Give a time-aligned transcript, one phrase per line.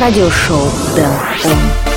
[0.00, 1.10] радиошоу Дэн
[1.44, 1.87] Он.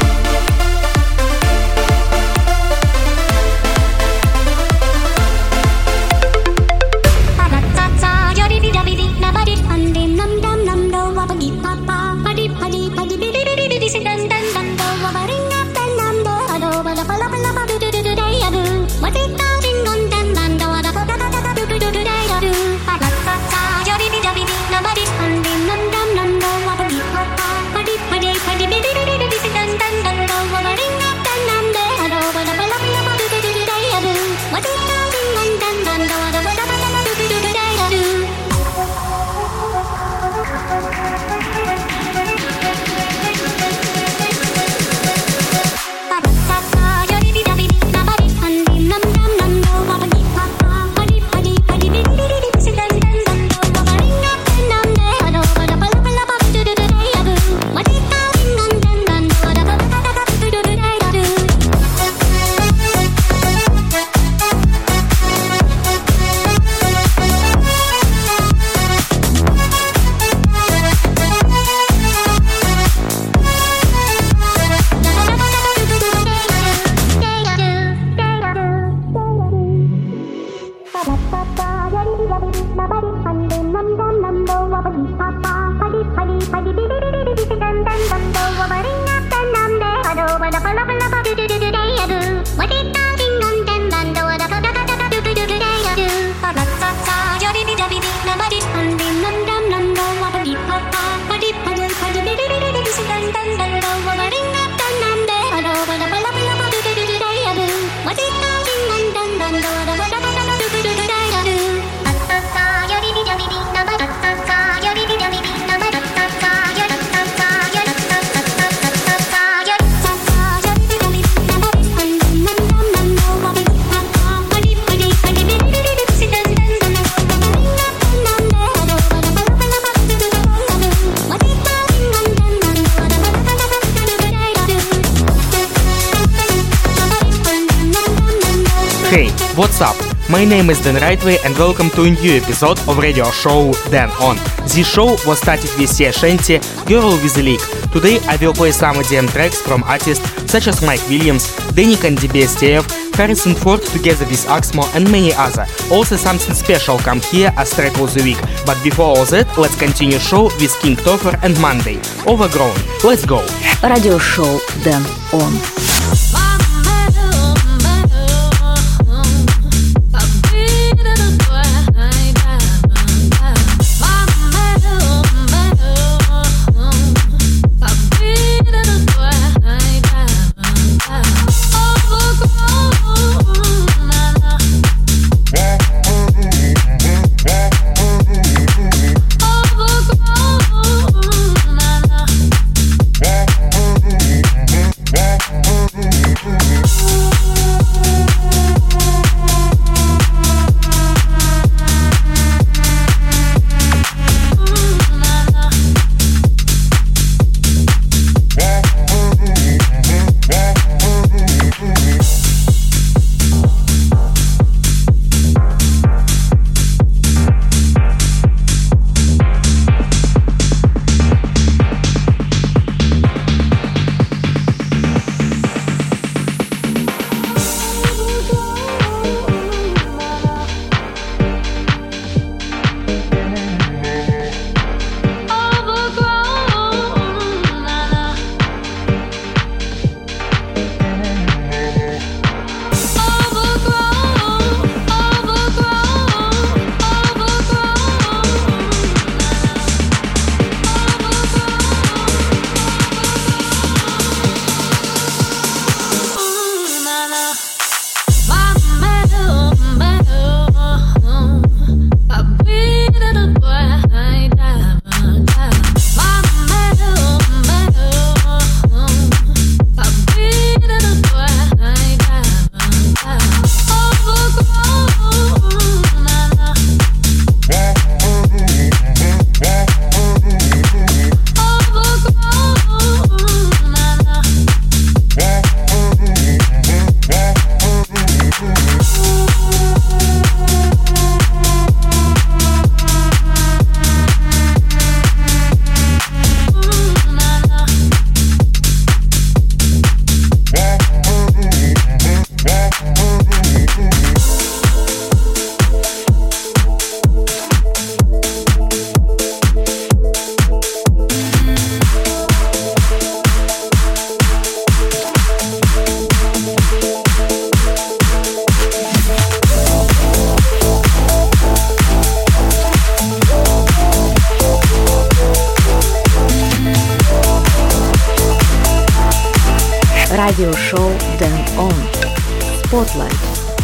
[139.62, 139.96] What's up?
[140.28, 144.10] My name is Dan Rightway and welcome to a new episode of radio show Dan
[144.20, 144.36] On.
[144.64, 146.58] This show was started with Sia Shanti,
[146.88, 147.62] Girl with a Leak.
[147.92, 152.18] Today I will play some EDM tracks from artists such as Mike Williams, Danik and
[152.18, 155.68] DBSTF, Harrison Ford together with Axmo and many other.
[155.92, 158.42] Also something special come here as track of the week.
[158.66, 162.02] But before all that, let's continue show with King Topher and Monday.
[162.26, 162.76] Overgrown.
[163.04, 163.46] Let's go.
[163.84, 165.91] Radio show Dan On.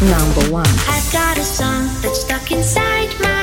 [0.08, 0.66] number one.
[0.88, 3.37] I've got a song that's stuck inside my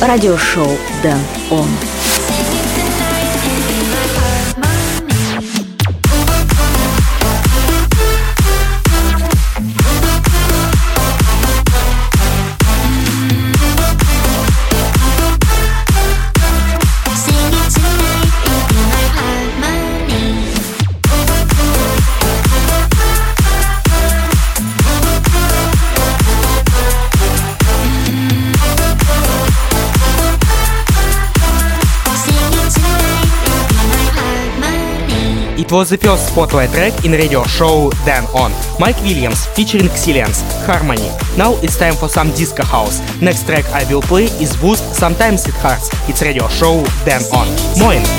[0.00, 1.97] радиошоу «Дэн Он».
[35.68, 38.50] It was the first spotlight track in radio show Dan On.
[38.80, 41.10] Mike Williams featuring Xilians, Harmony.
[41.36, 43.02] Now it's time for some disco house.
[43.20, 45.90] Next track I will play is Boost Sometimes It Hurts.
[46.08, 47.46] It's radio show Dan On.
[47.78, 48.17] Moin!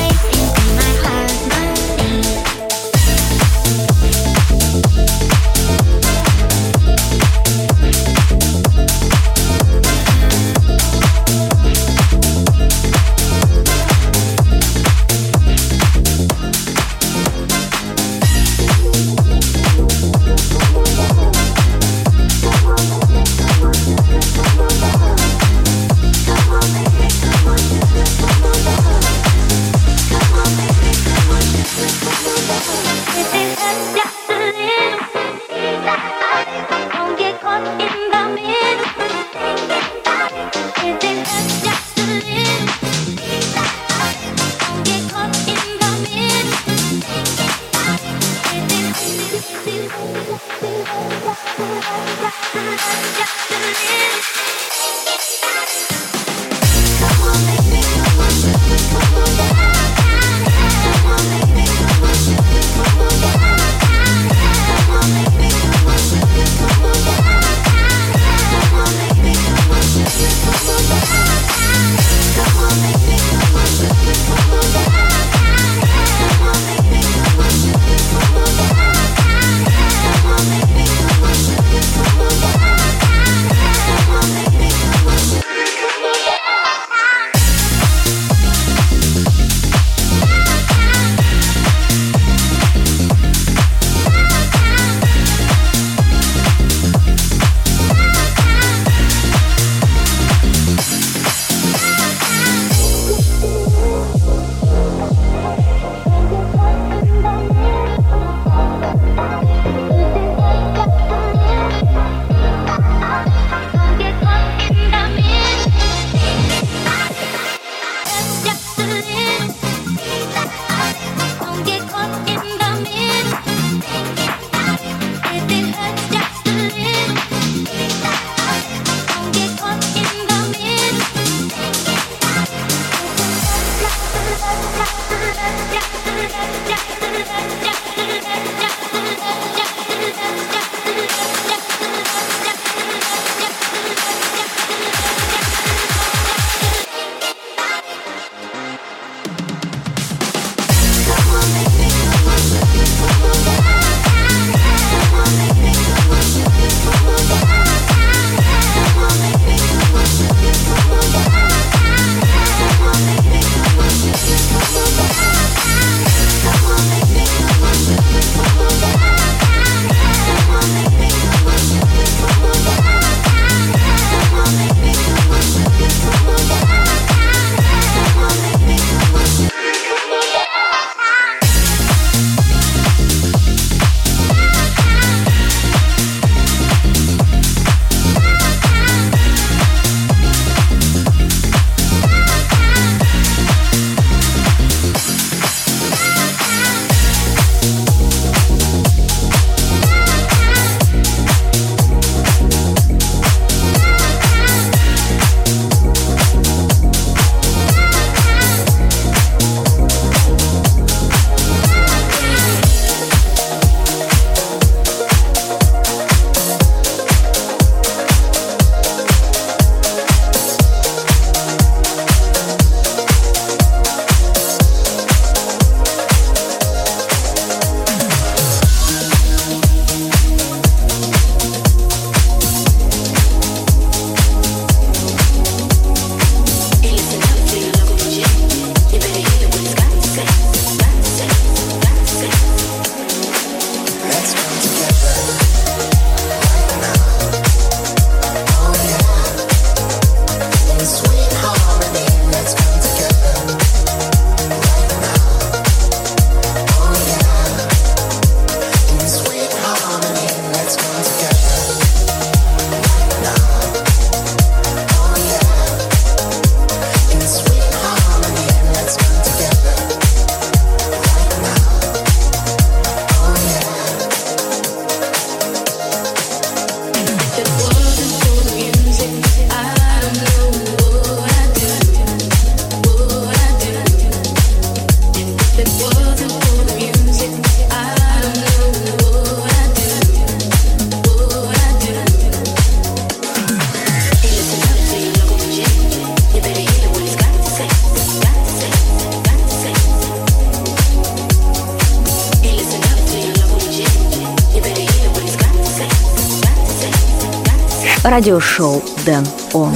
[308.19, 309.73] Радиошоу Дэн Он.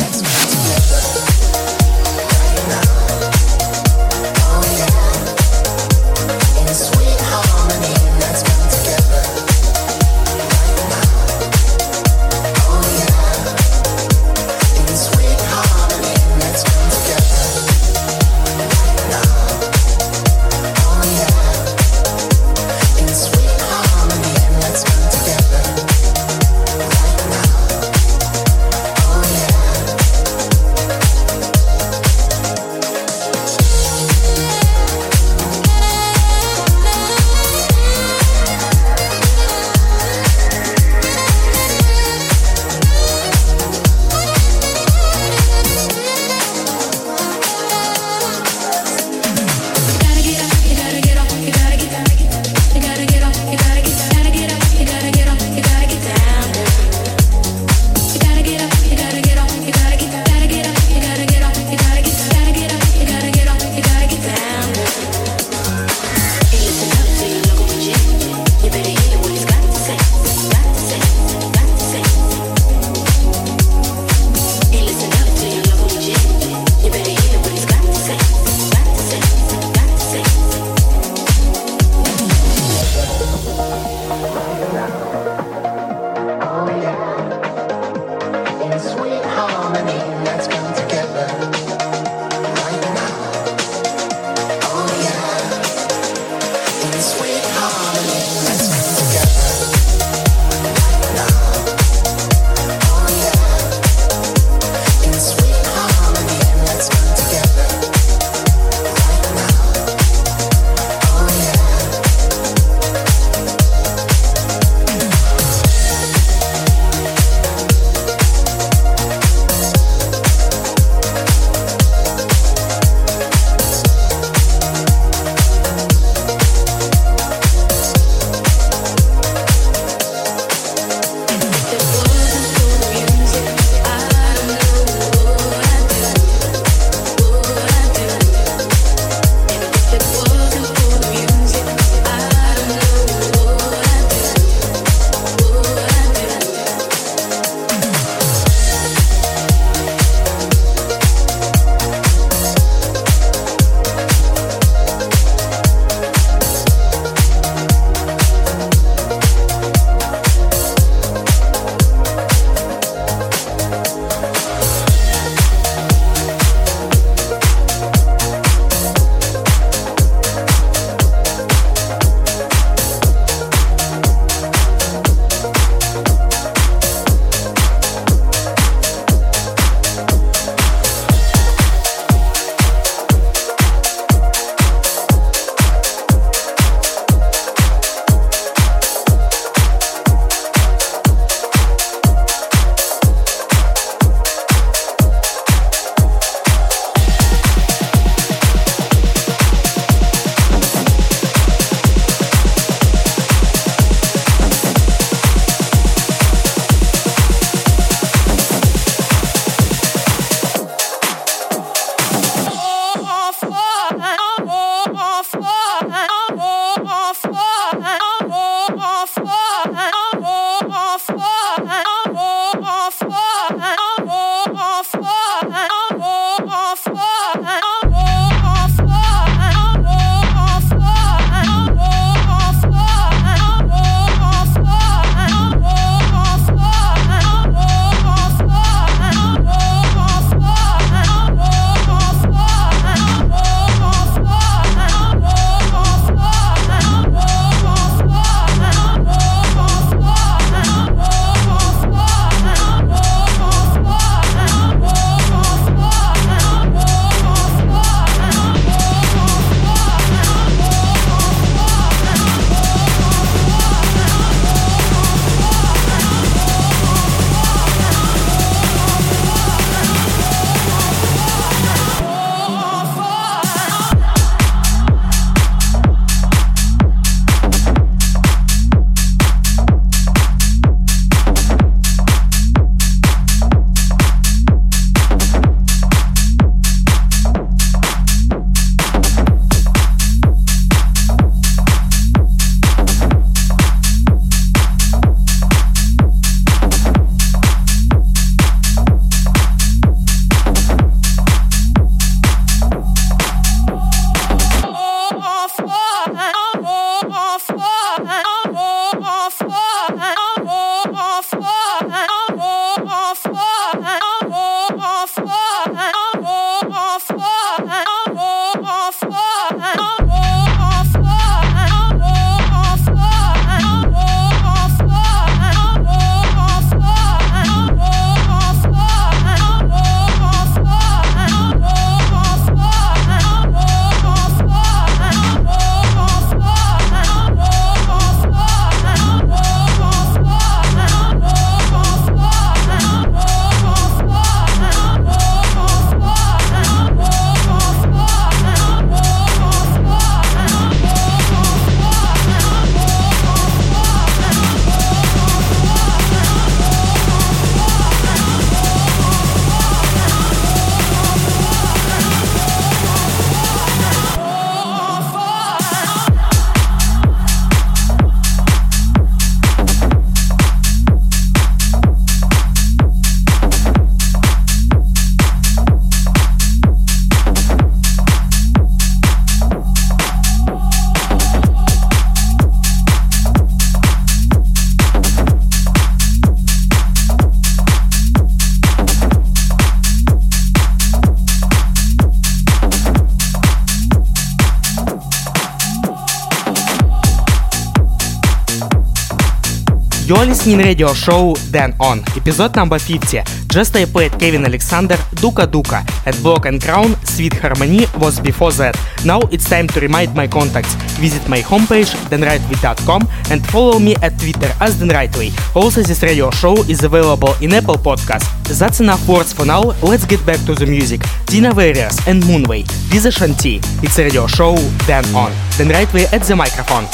[400.45, 403.21] You're radio show Dan On, episode number 50.
[403.47, 408.51] Just I played Kevin Alexander, Duka Duka, at Block and Crown, Sweet Harmony was before
[408.53, 408.75] that.
[409.05, 410.75] Now it's time to remind my contacts.
[410.99, 415.31] Visit my homepage, danrightway.com and follow me at Twitter as danrightway.
[415.55, 418.59] Also, this radio show is available in Apple Podcasts.
[418.59, 421.01] That's enough words for now, let's get back to the music.
[421.27, 423.63] Dina Various and Moonway, Lisa Shanti.
[423.81, 424.55] It's radio show,
[424.87, 425.31] Dan On.
[425.57, 426.85] Dan Rightway at the microphone.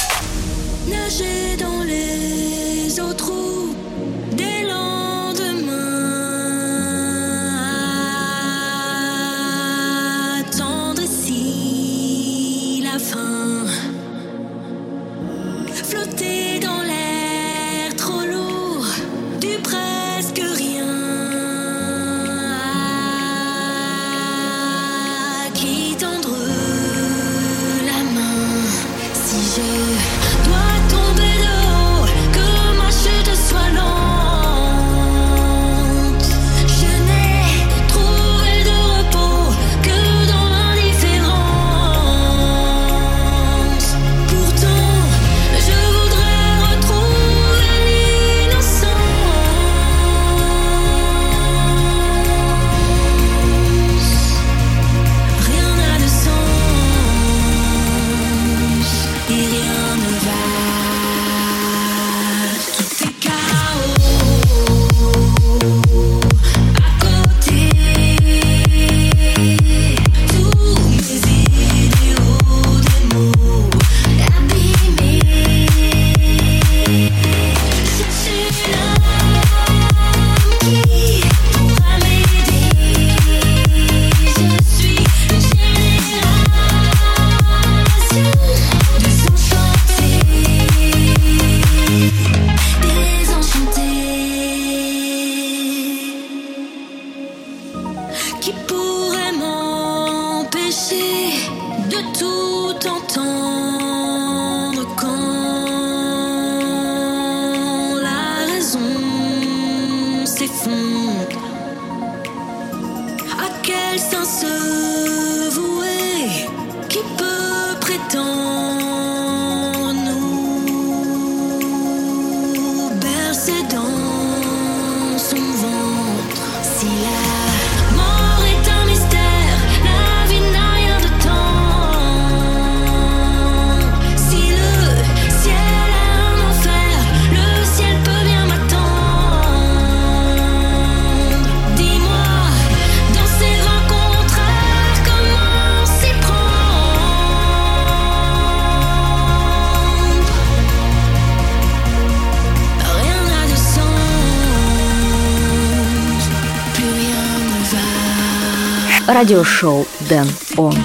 [159.10, 160.76] Радиошоу Дэн Он.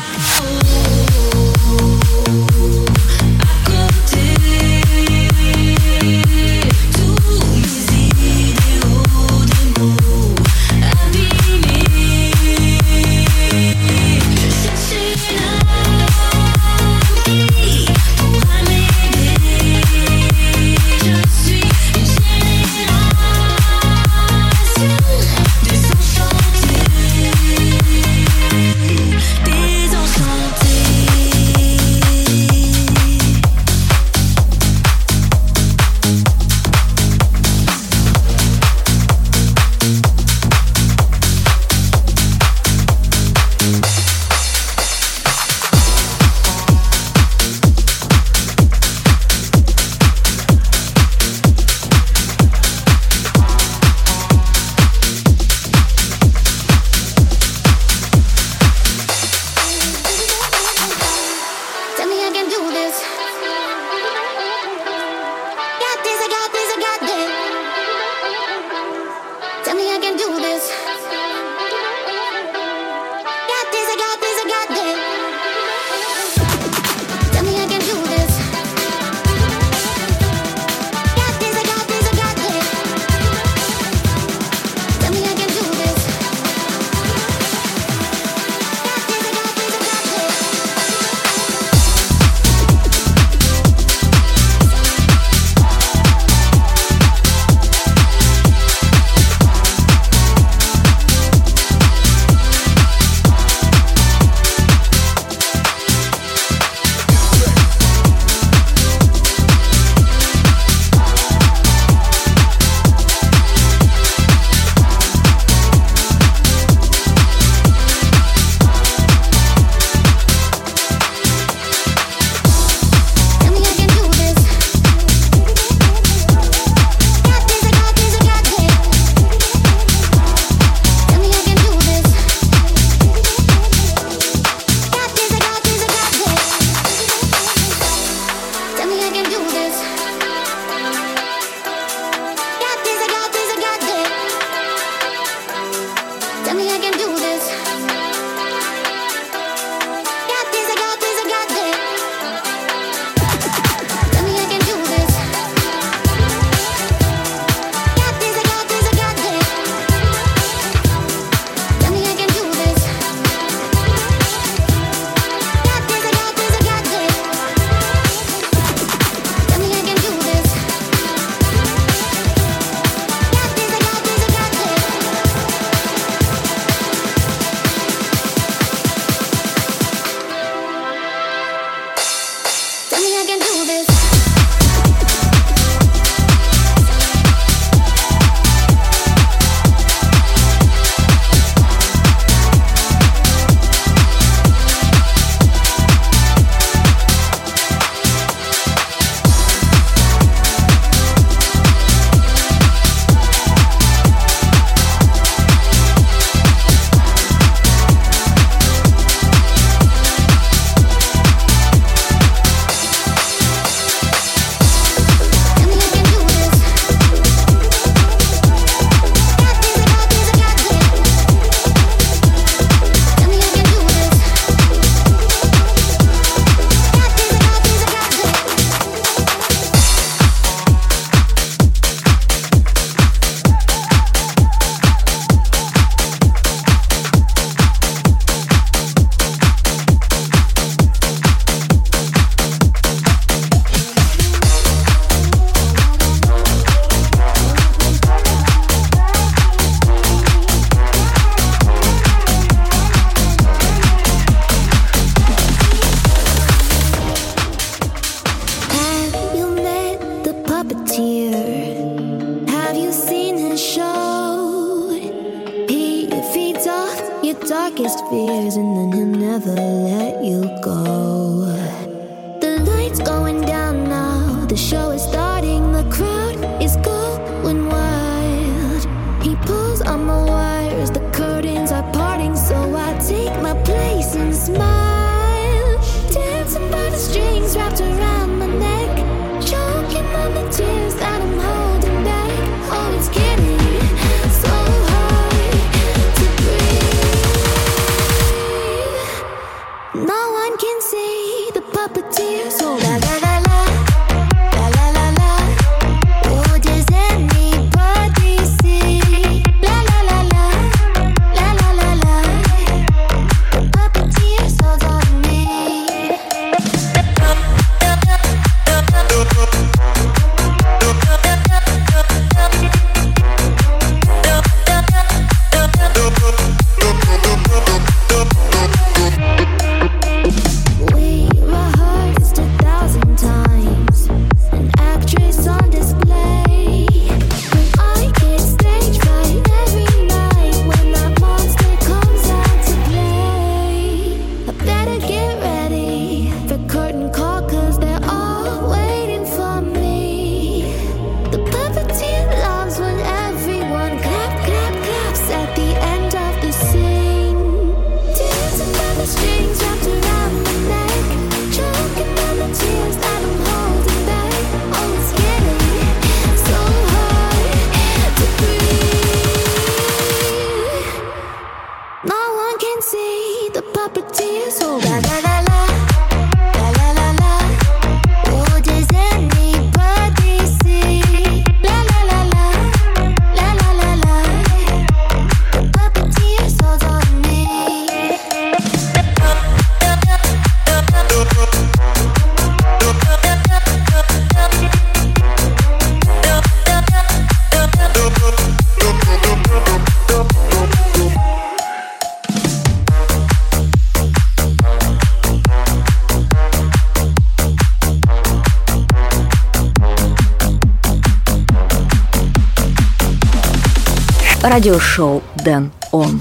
[414.44, 416.20] Радиошоу Дэн Он.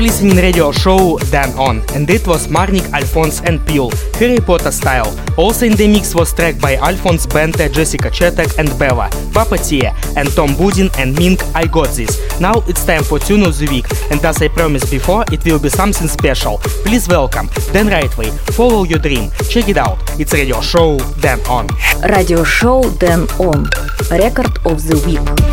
[0.00, 5.12] Listening radio show Dan On, and it was Marnik, Alphonse and Pule, Harry Potter style.
[5.36, 9.94] Also in the mix was track by Alphonse Bente, Jessica Chetek and Bella, Papa Tia,
[10.16, 12.40] and Tom Budin and Mink I Got This.
[12.40, 15.58] Now it's time for Tune of the Week, and as I promised before, it will
[15.58, 16.58] be something special.
[16.84, 19.30] Please welcome Dan Rightway, Follow Your Dream.
[19.50, 19.98] Check it out.
[20.20, 21.66] It's radio show Dan On.
[22.08, 23.68] Radio show Dan On.
[24.10, 25.51] Record of the Week.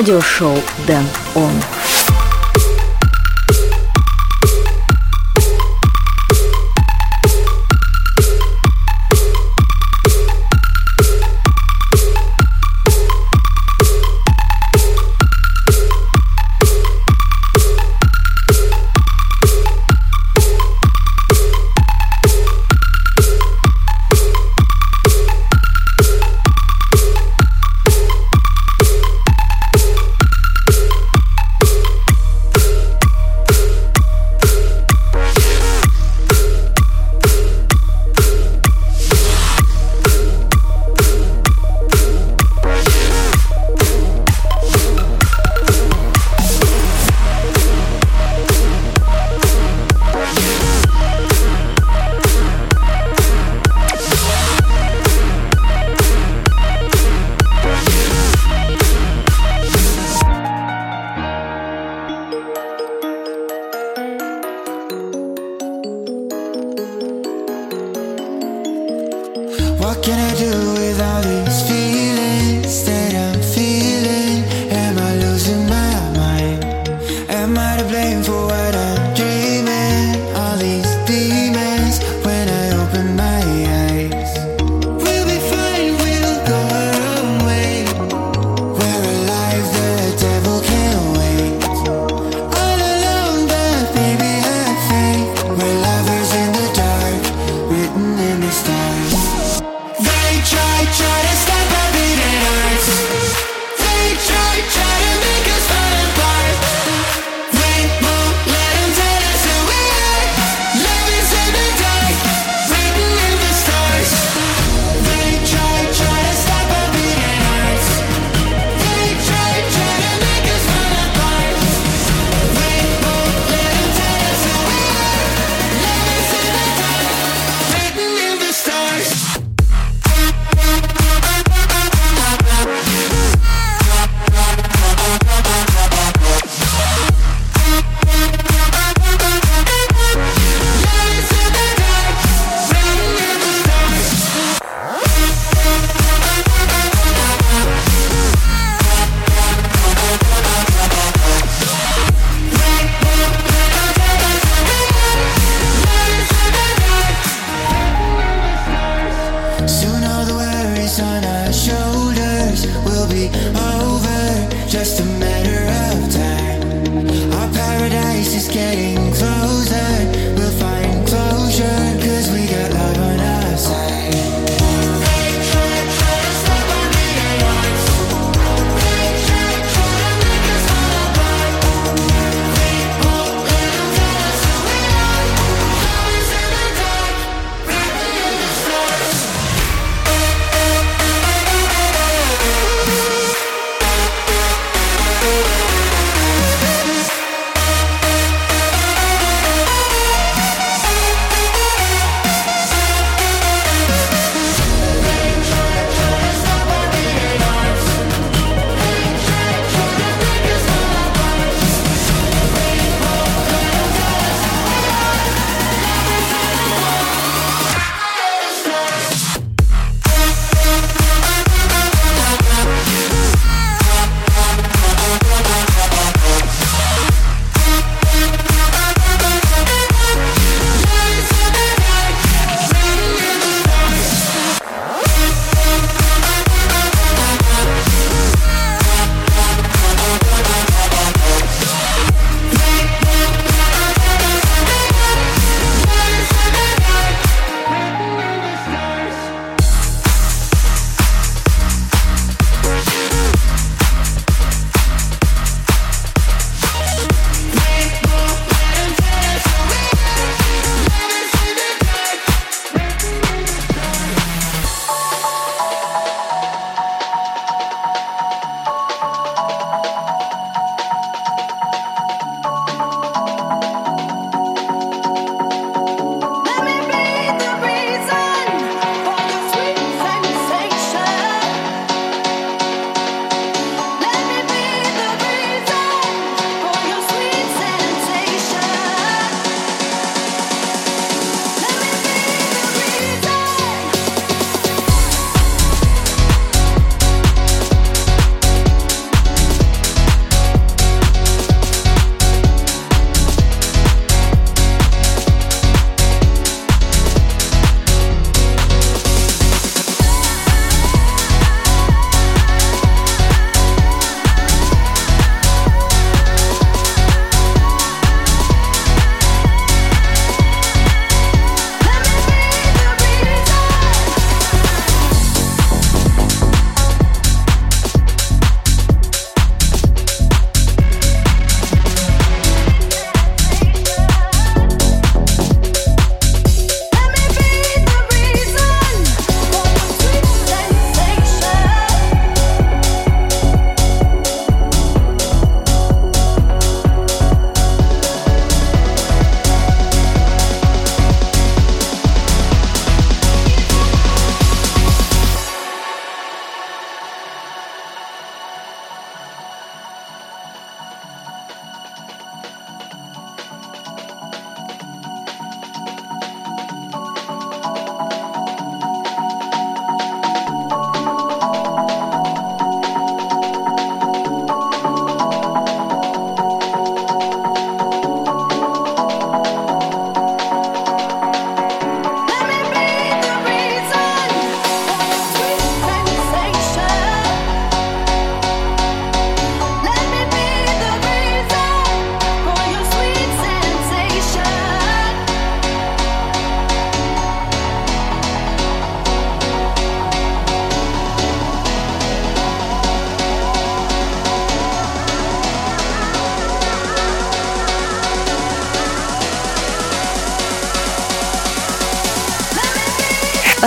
[0.00, 1.69] Радиошоу Дэн Он.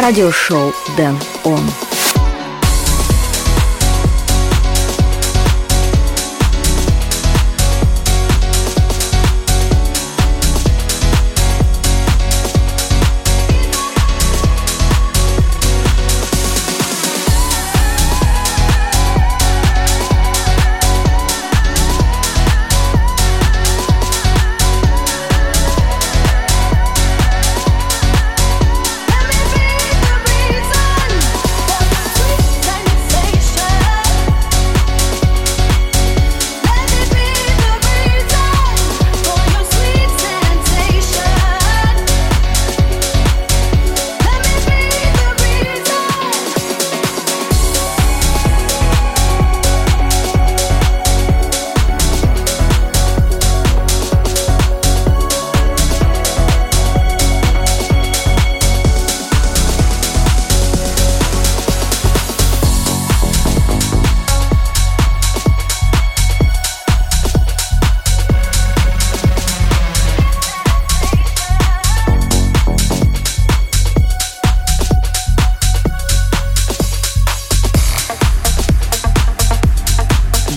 [0.03, 1.82] Радиошоу Дэн Он.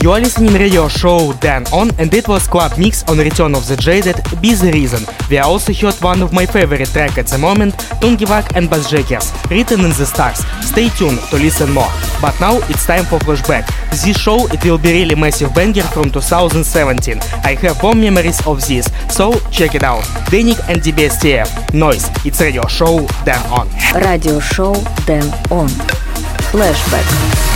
[0.07, 3.67] You are listening radio show Dan On and it was club mix on Return of
[3.67, 5.03] the Jaded Be The Reason.
[5.29, 9.81] We also heard one of my favorite track at the moment, Tungevaag and Bassjackers, written
[9.81, 10.45] in the stars.
[10.65, 11.91] Stay tuned to listen more.
[12.23, 13.67] But now it's time for flashback.
[13.91, 17.19] This show it will be really massive banger from 2017.
[17.43, 20.05] I have warm memories of this, so check it out.
[20.31, 21.75] Denik and DBSTF.
[21.75, 22.09] Noise.
[22.25, 23.67] It's radio show Dan On.
[24.01, 24.73] Radio show
[25.05, 25.67] Dan On.
[26.55, 27.56] Flashback.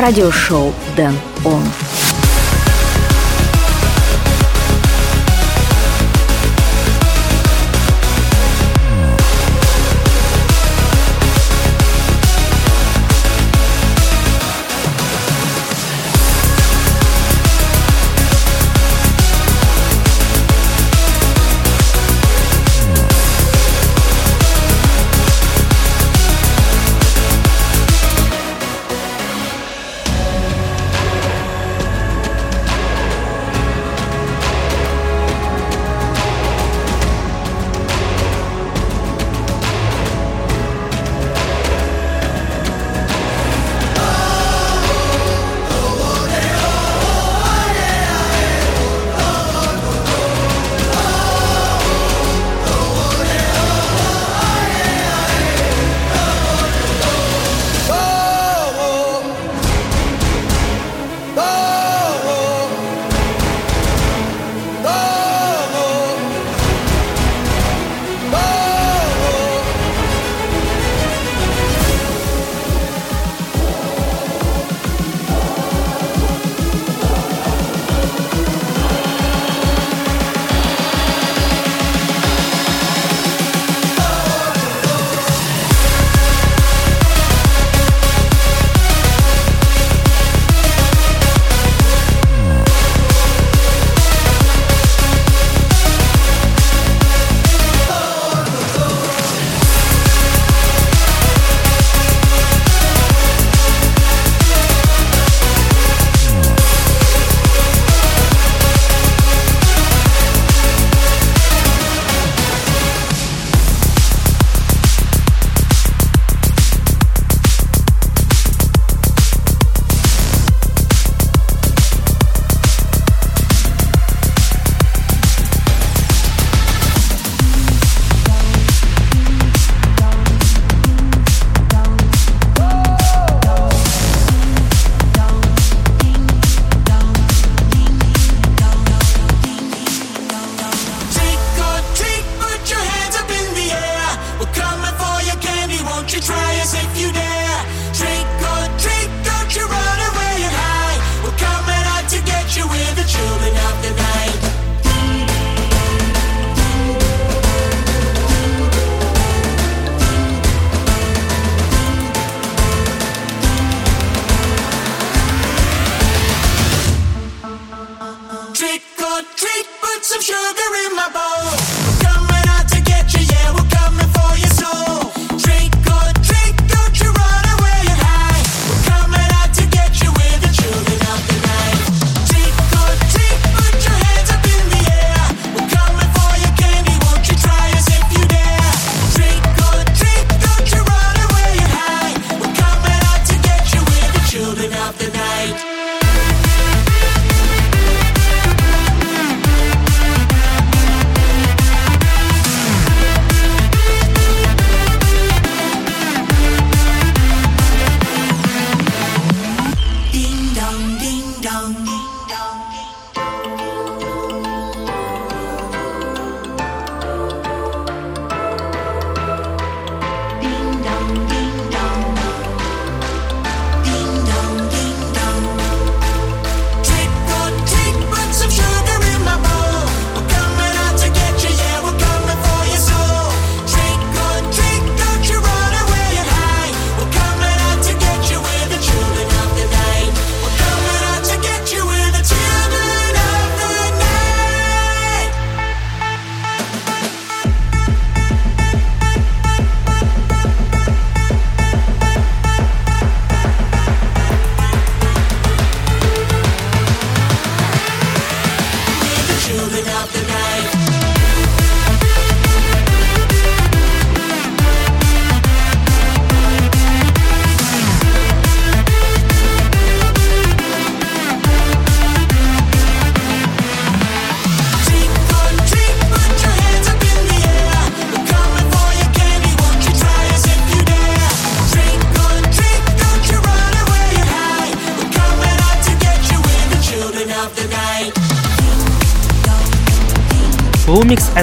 [0.00, 1.29] Радиошоу Дэн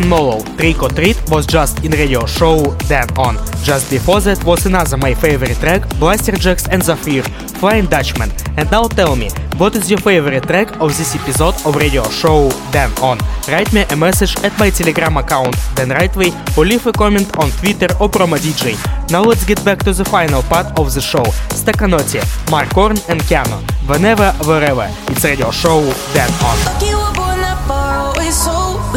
[0.08, 3.36] Molo, Trick or Treat was just in radio show Dan On.
[3.64, 7.24] Just before that was another my favorite track, Blasterjaxx and Zafir,
[7.60, 8.32] Flying Dutchman.
[8.58, 12.50] And now tell me, what is your favorite track of this episode of radio show
[12.72, 13.18] Dan On?
[13.50, 17.88] Write me a message at my telegram account danrightway or leave a comment on Twitter
[18.00, 18.76] or Promo DJ.
[19.12, 21.24] Now let's get back to the final part of the show.
[21.52, 23.60] Staccanotti, Mark Horn and Keanu.
[23.88, 24.88] Whenever, wherever.
[25.12, 25.82] It's radio show
[26.14, 26.58] Dan On.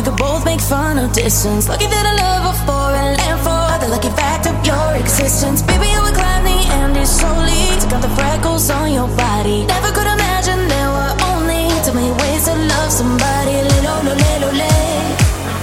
[0.00, 1.68] We could both make fun of distance.
[1.68, 5.60] Lucky that I love her for and land for the lucky fact of your existence.
[5.60, 7.68] Baby, I would climb the Andes slowly.
[7.84, 9.68] Took out the freckles on your body.
[9.68, 13.60] Never could imagine there were only too many ways to love somebody.
[13.60, 14.72] Lilo, lo, lilo, le.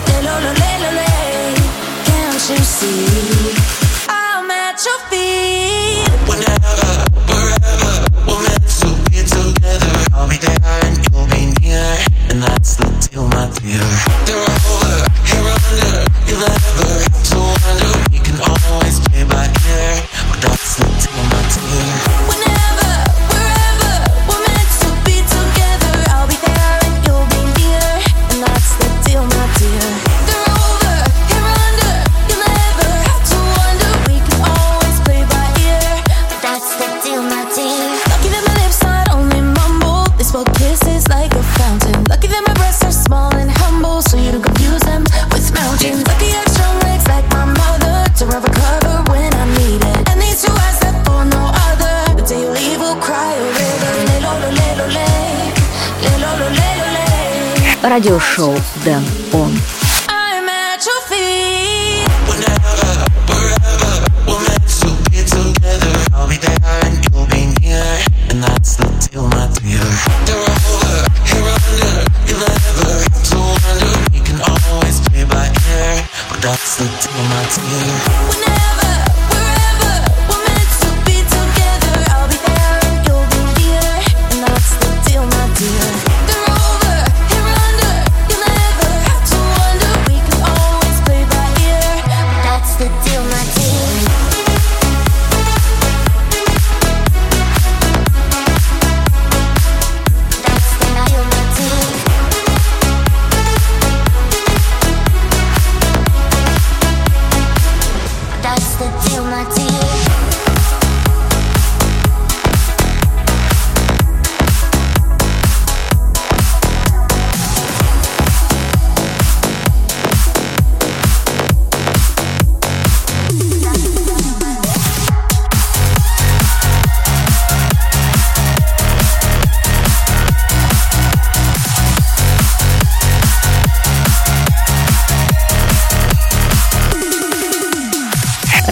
[0.05, 1.09] Lilo, lo, lilo, le.
[2.05, 3.57] Can't you see?
[4.05, 6.13] I'm at your feet.
[6.29, 6.77] Whenever,
[7.25, 9.97] wherever, we're meant to be together.
[10.13, 11.89] I'll be there and you'll be near,
[12.29, 13.25] and that's the deal,
[13.67, 13.83] my dear.
[14.25, 16.96] They're over, here under, you'll
[57.97, 59.51] Радиошоу Дэн Он.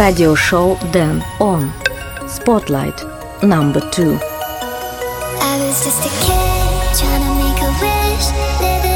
[0.06, 1.74] Radio show Dan On.
[2.30, 3.02] Spotlight
[3.42, 4.20] number two.
[5.42, 8.28] I was just a kid trying to make a wish,
[8.62, 8.95] living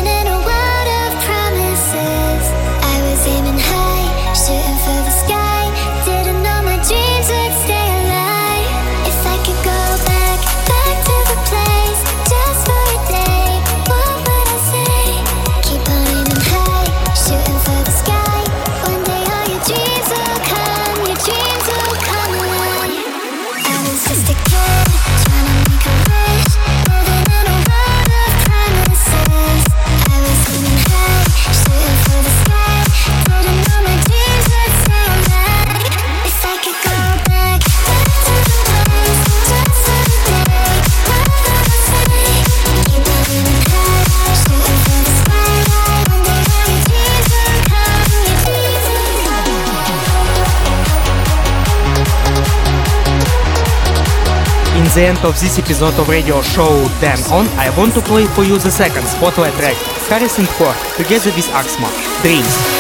[54.90, 58.26] In the end of this episode of radio show Dan On, I want to play
[58.26, 59.76] for you the second spotlight track,
[60.10, 61.90] Harrison Ford, together with Axma,
[62.24, 62.79] Dreams.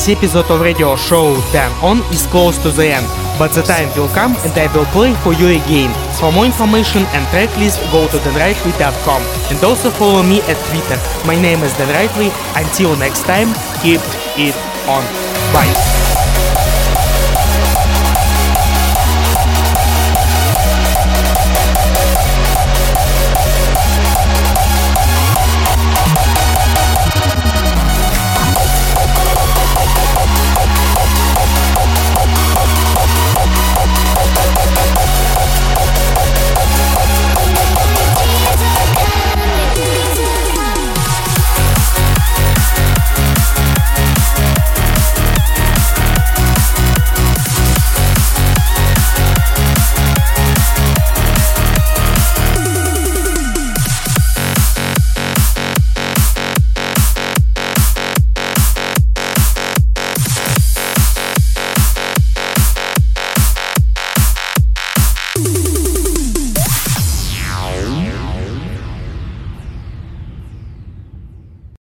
[0.00, 3.06] This episode of radio show Dan On is close to the end,
[3.38, 5.92] but the time will come and I will play for you again.
[6.16, 10.98] For more information and tracklist, go to danrightway.com and also follow me at Twitter.
[11.26, 12.32] My name is Dan.
[12.56, 14.00] Until next time, keep
[14.38, 14.56] it
[14.88, 15.04] on.
[15.52, 15.79] Bye.